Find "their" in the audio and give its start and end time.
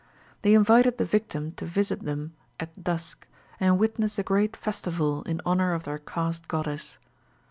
5.83-5.99